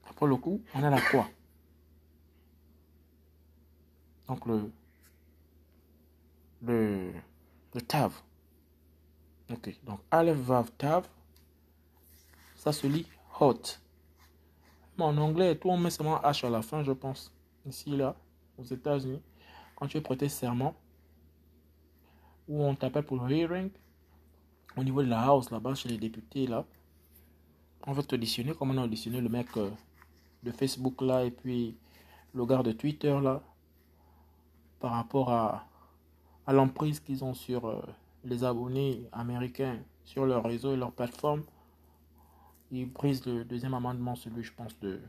[0.10, 1.30] Après le coup, on a la croix.
[4.28, 4.72] Donc le,
[6.62, 7.14] le,
[7.74, 8.22] le tav.
[9.52, 11.08] Ok, donc Aleph Vav Tav,
[12.56, 13.08] ça se lit
[13.40, 13.62] hot.
[14.98, 17.32] Mais en anglais, tout on met seulement H à la fin, je pense.
[17.66, 18.16] Ici, là,
[18.58, 19.22] aux États-Unis,
[19.76, 20.76] quand tu es prêté serment,
[22.48, 23.70] ou on t'appelle pour le hearing,
[24.76, 26.66] au niveau de la house, là-bas, chez les députés, là,
[27.86, 29.70] on va t'auditionner comme on a auditionné le mec euh,
[30.44, 31.78] de Facebook, là, et puis
[32.34, 33.42] le gars de Twitter, là,
[34.80, 35.68] par rapport à,
[36.48, 37.82] l'emprise qu'ils ont sur euh,
[38.28, 41.44] les abonnés américains, sur leur réseau et leur plateforme.
[42.72, 45.00] Ils brisent le deuxième amendement, celui, je pense, de,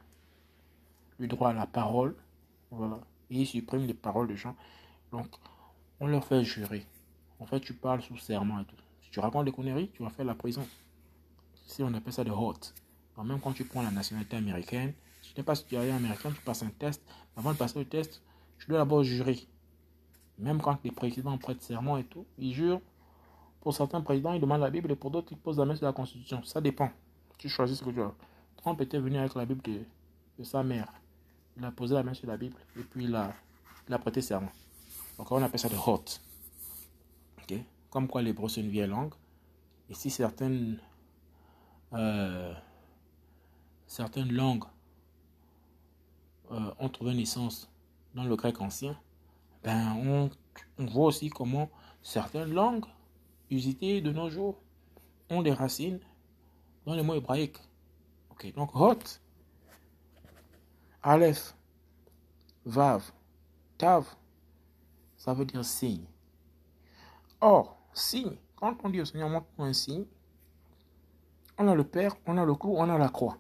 [1.19, 2.17] du droit à la parole.
[2.71, 3.01] Voilà.
[3.31, 4.57] Ils suppriment les paroles des gens.
[5.13, 5.27] Donc,
[6.01, 6.87] on leur fait jurer.
[7.41, 8.77] En fait, tu parles sous serment et tout.
[9.03, 10.67] Si tu racontes des conneries, tu vas faire la prison.
[11.67, 12.55] Si on appelle ça de hot.
[13.25, 16.63] même quand tu prends la nationalité américaine, si tu n'es pas citoyen américain, tu passes
[16.63, 17.03] un test.
[17.37, 18.23] Avant de passer le test,
[18.59, 19.39] tu dois d'abord jurer.
[20.39, 22.81] Même quand les présidents prêtent serment et tout, ils jurent.
[23.69, 25.85] Pour certains présidents, ils demandent la Bible et pour d'autres, ils posent la main sur
[25.85, 26.43] la Constitution.
[26.43, 26.89] Ça dépend.
[27.37, 28.09] Tu choisis ce que tu veux.
[28.57, 30.91] Trump était venu avec la Bible de, sa mère.
[31.55, 33.31] Il a posé la main sur la Bible et puis il a,
[33.87, 34.49] il a prêté serment.
[35.19, 36.03] Donc on appelle ça de hot.
[37.91, 39.13] Comme quoi l'hébreu c'est une vieille langue.
[39.91, 40.79] Et si certaines,
[41.93, 42.55] euh,
[43.87, 44.65] certaines langues
[46.53, 47.71] euh, ont trouvé naissance
[48.15, 48.99] dans le grec ancien,
[49.63, 50.31] ben on,
[50.79, 51.69] on voit aussi comment
[52.03, 52.87] certaines langues
[53.51, 54.61] usitées de nos jours
[55.31, 56.01] ont des racines
[56.87, 57.61] dans les mots hébraïques.
[58.31, 58.99] Ok, donc hot,
[61.03, 61.55] Aleph,
[62.65, 63.11] Vav,
[63.77, 64.07] Tav,
[65.17, 66.05] ça veut dire signe.
[67.41, 70.05] Or, signe, quand on dit au Seigneur, montre-moi un signe,
[71.57, 73.39] on a le Père, on a le clou, on a la croix.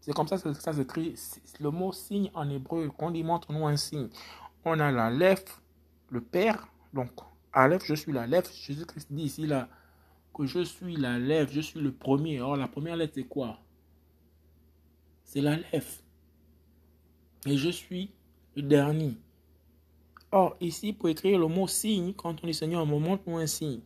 [0.00, 1.14] C'est comme ça que ça s'écrit.
[1.58, 4.08] Le mot signe en hébreu, quand on dit montre-nous un signe,
[4.64, 7.10] on a la le Père, donc
[7.56, 8.50] Aleph, je suis la lèvre.
[8.52, 9.68] Jésus-Christ dit ici là
[10.34, 12.38] que je suis la lèvre, je suis le premier.
[12.42, 13.58] Or, la première lettre, c'est quoi?
[15.24, 15.86] C'est la lèvre.
[17.46, 18.10] Et je suis
[18.56, 19.14] le dernier.
[20.32, 23.80] Or, ici, pour écrire le mot signe, quand on dit Seigneur, montre-nous un signe.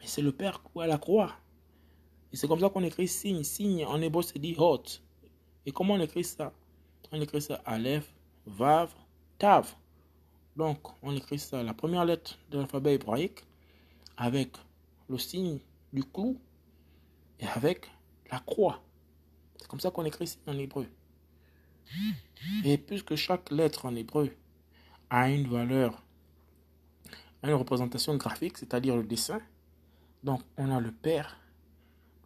[0.00, 1.34] Mais c'est le Père qui à la croix.
[2.32, 3.44] Et c'est comme ça qu'on écrit signe.
[3.44, 4.82] Signe en hébreu, c'est dit hot.
[5.64, 6.52] Et comment on écrit ça?
[7.12, 8.12] On écrit ça Aleph,
[8.44, 8.92] Vav,
[9.38, 9.72] Tav.
[10.56, 13.44] Donc, on écrit ça, la première lettre de l'alphabet hébraïque,
[14.16, 14.56] avec
[15.08, 15.58] le signe
[15.92, 16.38] du clou
[17.40, 17.90] et avec
[18.30, 18.82] la croix.
[19.60, 20.86] C'est comme ça qu'on écrit en hébreu.
[22.64, 24.34] Et puisque chaque lettre en hébreu
[25.10, 26.02] a une valeur,
[27.42, 29.40] une représentation graphique, c'est-à-dire le dessin,
[30.22, 31.38] donc on a le Père,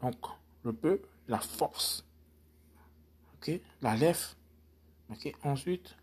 [0.03, 0.17] donc
[0.63, 2.05] le peu, la force,
[3.83, 4.37] la lèvre,
[5.43, 5.97] ensuite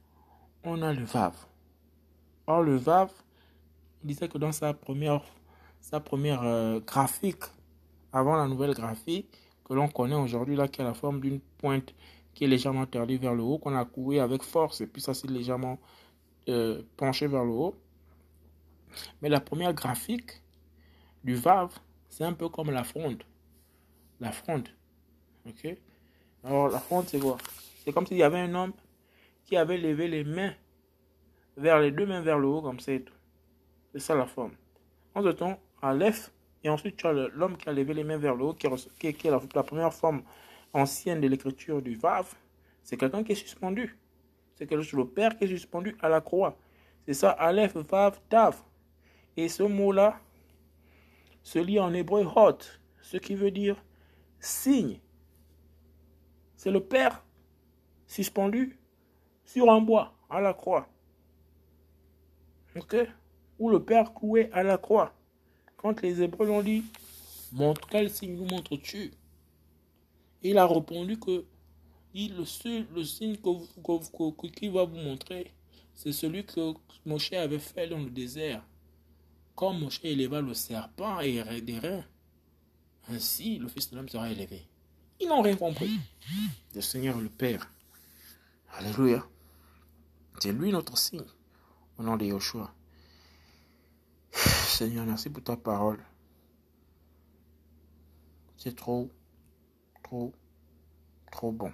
[0.64, 1.36] on a le Vav.
[2.48, 3.12] Or, le VAV,
[4.04, 5.24] disait que dans sa première,
[5.80, 7.44] sa première euh, graphique,
[8.14, 9.30] avant la nouvelle graphique
[9.66, 11.94] que l'on connaît aujourd'hui, là, qui a la forme d'une pointe
[12.34, 15.14] qui est légèrement tordue vers le haut, qu'on a couru avec force, et puis ça
[15.14, 15.80] s'est légèrement
[16.50, 17.76] euh, penché vers le haut.
[19.22, 20.42] Mais la première graphique
[21.24, 21.72] du VAV,
[22.10, 23.24] c'est un peu comme la fronde.
[24.20, 24.68] La fronde.
[25.48, 25.76] Ok?
[26.44, 27.38] Alors, la fronde, c'est quoi?
[27.84, 28.74] C'est comme s'il y avait un homme
[29.46, 30.54] qui avait levé les mains
[31.58, 33.14] vers les deux mains vers le haut, comme ça tout.
[33.94, 34.54] C'est ça la forme.
[35.14, 36.32] En ce temps, Aleph,
[36.64, 39.24] et ensuite tu as l'homme qui a levé les mains vers le haut, qui, est,
[39.26, 40.24] la, première forme
[40.74, 42.34] ancienne de l'écriture du Vav.
[42.84, 43.98] C'est quelqu'un qui est suspendu.
[44.56, 46.58] C'est le Père qui est suspendu à la croix.
[47.06, 48.62] C'est ça, Aleph, Vav, Tav.
[49.38, 50.20] Et ce mot-là
[51.44, 52.60] se lit en hébreu hot,
[53.02, 53.76] ce qui veut dire
[54.40, 55.00] signe.
[56.56, 57.24] C'est le Père
[58.08, 58.78] suspendu
[59.44, 60.88] sur un bois à la croix.
[62.78, 62.96] Ok
[63.60, 65.14] Ou le Père coué à la croix.
[65.78, 66.84] Quand les Hébreux l'ont dit,
[67.52, 69.12] montre quel signe nous montres-tu?
[70.44, 71.46] Il a répondu que
[72.14, 75.54] il, le, seul, le signe que, qu'il va vous montrer,
[75.94, 76.74] c'est celui que
[77.06, 78.64] Moshe avait fait dans le désert.
[79.54, 82.06] Quand Moshe éleva le serpent et des reins,
[83.10, 84.66] ainsi le Fils de l'homme sera élevé.
[85.20, 86.00] Ils n'ont rien compris.
[86.74, 87.72] Le Seigneur le Père.
[88.74, 89.26] Alléluia.
[90.40, 91.24] C'est lui notre signe.
[91.98, 92.74] Au nom de Yoshua.
[94.34, 96.04] Seigneur, merci pour ta parole.
[98.58, 99.10] C'est trop,
[100.04, 100.34] trop,
[101.32, 101.72] trop bon.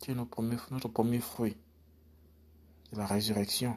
[0.00, 1.56] Tu es notre premier, fruit
[2.92, 3.76] de la résurrection.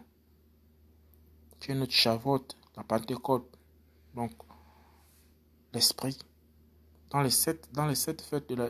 [1.59, 3.57] Tu es notre chavote, la Pentecôte,
[4.13, 4.31] donc
[5.73, 6.19] l'Esprit.
[7.09, 8.69] Dans les sept, dans les sept fêtes de, la,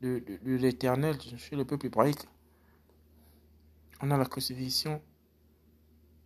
[0.00, 2.26] de, de l'éternel chez le peuple hébraïque,
[4.02, 5.00] on a la crucifixion,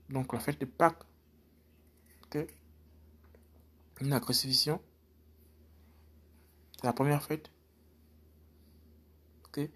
[0.09, 1.05] donc la fête de Pâques.
[2.25, 2.47] Okay.
[4.01, 4.81] La crucifixion,
[6.77, 7.51] c'est la première fête.
[9.49, 9.71] Okay.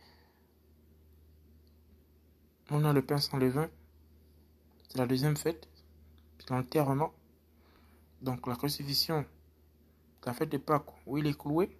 [2.71, 3.71] On a le pain sans levain,
[4.89, 5.69] c'est la deuxième fête.
[6.39, 7.13] C'est l'enterrement.
[8.23, 9.27] Donc la crucifixion,
[10.25, 11.77] la fête de Pâques où il est cloué.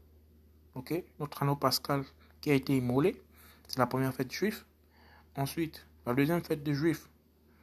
[1.19, 2.05] Notre anneau pascal
[2.41, 3.21] qui a été immolé.
[3.69, 4.65] C'est la première fête juive.
[5.37, 7.09] Ensuite, la deuxième fête des Juifs,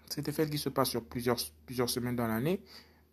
[0.10, 2.62] c'est une fête qui se passe sur plusieurs, plusieurs semaines dans l'année,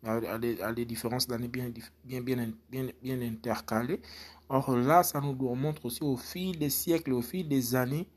[0.03, 0.37] à,
[0.73, 1.71] des, différences d'années bien,
[2.03, 2.51] bien, bien,
[3.01, 4.01] bien, intercalées.
[4.49, 8.07] Or là, ça nous montre aussi au fil des siècles, au fil des années,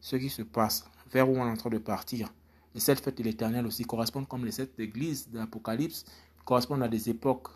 [0.00, 2.32] ce qui se passe, vers où on est en train de partir.
[2.74, 6.04] Les sept fêtes de l'éternel aussi correspondent comme les sept églises de l'Apocalypse,
[6.44, 7.48] correspondent à des époques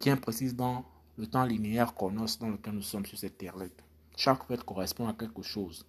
[0.00, 0.84] bien précises dans
[1.16, 3.66] le temps linéaire qu'on dans lequel nous sommes sur cette terre-là.
[4.16, 5.86] Chaque fête correspond à quelque chose.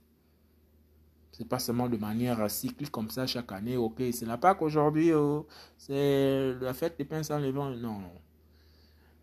[1.32, 3.78] C'est pas seulement de manière cyclique comme ça chaque année.
[3.78, 5.14] Ok, c'est la Pâque aujourd'hui.
[5.14, 7.76] Oh, c'est la fête des pains sans levain.
[7.76, 8.02] Non.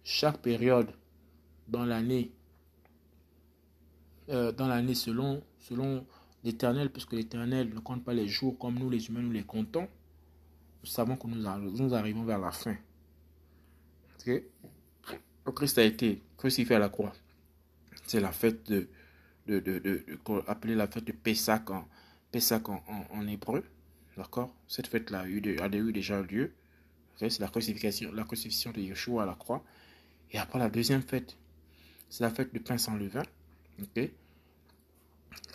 [0.03, 0.91] Chaque période
[1.69, 2.33] dans l'année,
[4.29, 6.07] euh, dans l'année selon, selon
[6.45, 9.89] l'éternel, puisque l'éternel ne compte pas les jours comme nous les humains nous les comptons,
[10.83, 11.43] nous savons que nous,
[11.73, 12.77] nous arrivons vers la fin.
[14.21, 14.43] Ok?
[15.47, 17.13] Le Christ a été crucifié à la croix.
[18.07, 18.89] C'est la fête de,
[19.47, 21.85] de, de, de, de la fête de Pessah en,
[22.37, 22.83] Pessah en,
[23.19, 23.65] en, hébreu.
[24.19, 26.53] D'accord Cette fête-là a, eu, déjà lieu.
[27.17, 29.65] C'est la crucifixion, la crucifixion de Yeshua à la croix.
[30.33, 31.39] Et après la deuxième fête,
[32.11, 33.23] c'est la fête de pain sans levain.
[33.81, 34.11] ok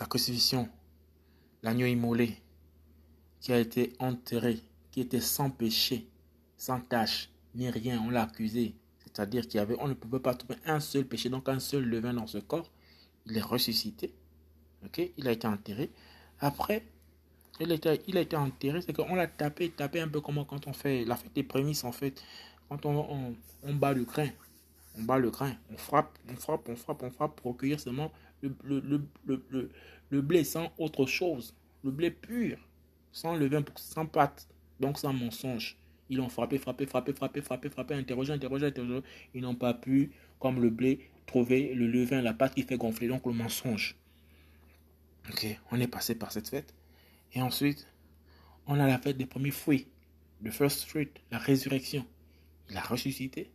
[0.00, 0.68] La crucifixion,
[1.62, 2.42] l'agneau immolé,
[3.40, 4.58] qui a été enterré,
[4.90, 6.08] qui était sans péché,
[6.56, 8.74] sans tache, ni rien, on l'a accusé.
[9.04, 11.84] C'est-à-dire qu'il y avait, on ne pouvait pas trouver un seul péché, donc un seul
[11.84, 12.72] levain dans ce corps.
[13.26, 14.12] Il est ressuscité.
[14.84, 15.92] ok Il a été enterré.
[16.42, 16.82] Après,
[17.60, 21.04] il a été, enterré, c'est qu'on l'a tapé, tapé un peu comme quand on fait
[21.04, 22.20] la fête des prémices en fait.
[22.68, 24.28] Quand on, on, bat le grain,
[24.98, 28.10] on bat le grain, on frappe, on frappe, on frappe, on frappe pour recueillir seulement
[28.42, 28.80] le, le,
[29.24, 29.70] le, le,
[30.10, 32.58] le blé sans autre chose, le blé pur,
[33.12, 34.48] sans levain, sans pâte,
[34.80, 35.78] donc sans mensonge.
[36.10, 39.02] Ils ont frappé, frappé, frappé, frappé, frappé, frappé, interrogé, interrogé, interrogé.
[39.32, 43.06] Ils n'ont pas pu, comme le blé, trouver le levain, la pâte qui fait gonfler,
[43.06, 43.96] donc le mensonge.
[45.28, 46.74] Ok, on est passé par cette fête.
[47.34, 47.86] Et ensuite,
[48.66, 49.88] on a la fête des premiers fruits,
[50.42, 52.04] le first fruit, la résurrection.
[52.70, 53.50] Il a ressuscité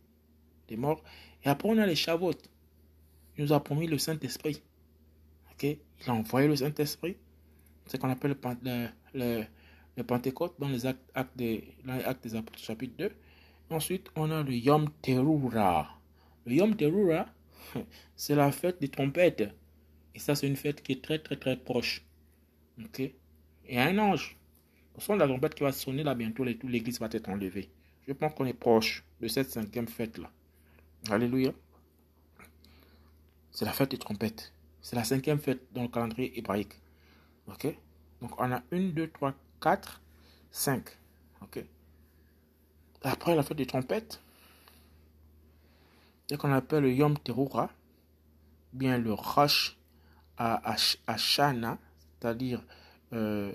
[0.68, 1.02] des morts.
[1.44, 2.32] Et après, on a les Shavuot.
[3.36, 4.62] Il nous a promis le Saint-Esprit.
[5.52, 7.16] Ok, il a envoyé le Saint-Esprit.
[7.86, 8.36] C'est ce qu'on appelle
[9.14, 9.44] le,
[9.96, 11.00] le, Pentecôte dans les actes,
[11.36, 11.64] des,
[12.04, 13.10] actes des Apôtres, chapitre 2.
[13.70, 15.88] Ensuite, on a le Yom Terura.
[16.46, 17.26] Le Yom Terura,
[18.16, 19.50] c'est la fête des trompettes.
[20.18, 22.04] Et ça, c'est une fête qui est très, très, très proche.
[22.84, 22.98] Ok?
[22.98, 24.36] Et un ange.
[24.96, 27.70] Au son de la trompette qui va sonner là bientôt, l'église va être enlevée.
[28.04, 30.28] Je pense qu'on est proche de cette cinquième fête-là.
[31.08, 31.52] Alléluia.
[33.52, 34.52] C'est la fête des trompettes.
[34.82, 36.74] C'est la cinquième fête dans le calendrier hébraïque.
[37.46, 37.68] Ok?
[38.20, 40.02] Donc, on a une, deux, trois, quatre,
[40.50, 40.98] cinq.
[41.42, 41.64] Ok?
[43.02, 44.20] Après la fête des trompettes,
[46.26, 47.70] c'est qu'on appelle le Yom Teruah,
[48.72, 49.77] bien le Rosh
[50.38, 50.76] à,
[51.16, 51.78] Shana,
[52.20, 52.62] c'est-à-dire
[53.12, 53.52] euh,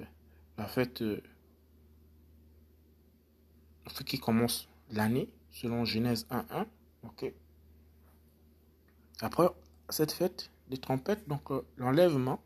[0.57, 1.21] la fête, euh,
[4.05, 6.65] qui commence l'année, selon Genèse 1.1.
[7.03, 7.31] ok
[9.21, 9.47] Après
[9.89, 12.41] cette fête des trompettes, donc euh, l'enlèvement,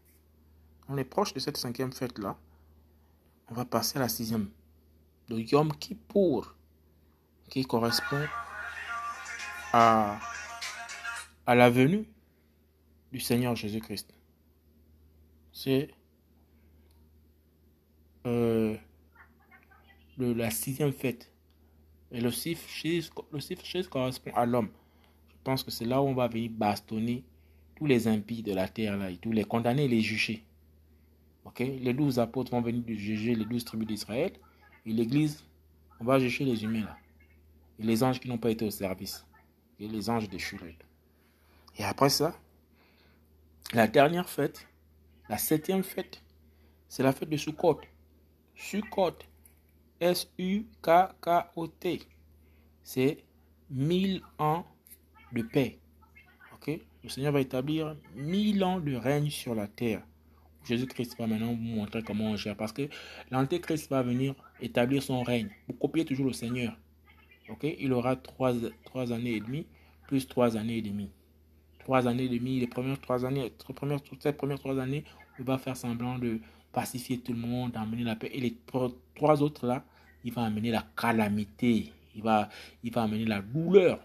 [0.88, 2.38] on est proche de cette cinquième fête-là.
[3.50, 4.50] On va passer à la sixième,
[5.30, 6.56] de Yom Kippour,
[7.50, 8.26] qui correspond
[9.74, 10.20] à
[11.48, 12.06] la venue
[13.12, 14.17] du Seigneur Jésus-Christ
[15.58, 15.90] c'est
[18.28, 18.78] euh,
[20.20, 21.32] la sixième fête.
[22.12, 22.64] Et le chiffre
[23.32, 24.70] le correspond à l'homme.
[25.30, 27.24] Je pense que c'est là où on va venir bastonner
[27.76, 30.46] tous les impies de la terre, là, et tous les condamnés les juger.
[31.44, 31.60] ok?
[31.60, 34.34] Les douze apôtres vont venir juger les douze tribus d'Israël.
[34.86, 35.44] Et l'église,
[36.00, 36.98] on va juger les humains là.
[37.80, 39.26] Et les anges qui n'ont pas été au service.
[39.80, 40.60] Et les anges déchus.
[41.78, 42.40] Et après ça,
[43.74, 44.68] la dernière fête,
[45.30, 46.22] la septième fête,
[46.88, 47.82] c'est la fête de Sukkot.
[48.56, 49.18] Sukkot,
[50.00, 52.02] S-U-K-K-O-T.
[52.84, 53.18] C'est
[53.70, 54.66] mille ans
[55.34, 55.80] de paix.
[56.54, 56.80] Ok?
[57.04, 60.02] Le Seigneur va établir mille ans de règne sur la terre.
[60.64, 62.56] Jésus-Christ va maintenant vous montrer comment on gère.
[62.56, 62.90] Parce que
[63.32, 65.50] l'Antéchrist va venir établir son règne.
[65.68, 66.78] Vous copiez toujours le Seigneur.
[67.50, 68.54] Ok, il aura trois,
[68.84, 69.68] trois années et demie
[70.08, 71.12] plus trois années et demie.
[71.88, 75.06] Trois années et demie, les premières trois années, les premières, ces premières trois années,
[75.40, 76.38] il va faire semblant de
[76.74, 78.30] pacifier tout le monde, d'amener la paix.
[78.34, 78.58] Et les
[79.16, 79.86] trois autres là,
[80.26, 82.50] il va amener la calamité, il va,
[82.84, 84.02] il va amener la douleur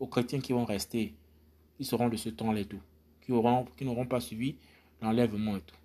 [0.00, 1.12] aux chrétiens qui vont rester,
[1.76, 2.80] qui seront de ce temps-là et tout,
[3.20, 4.56] qui auront, qui n'auront pas suivi
[5.02, 5.76] l'enlèvement et tout.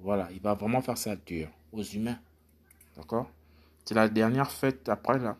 [0.00, 2.18] Voilà, il va vraiment faire ça dur aux humains.
[2.96, 3.30] D'accord?
[3.84, 5.36] C'est la dernière fête après là.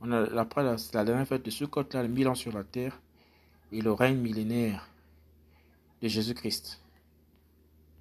[0.00, 2.64] On a, après c'est la dernière fête de ce côté-là, le mille ans sur la
[2.64, 2.98] terre
[3.74, 4.88] et le règne millénaire
[6.00, 6.80] de Jésus-Christ.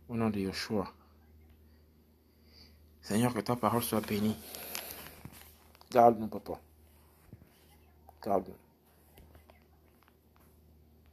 [0.08, 0.94] Au nom de Yeshua.
[3.02, 4.36] Seigneur, que ta parole soit bénie.
[5.92, 6.60] Garde-nous, papa.
[8.24, 8.73] Garde-nous.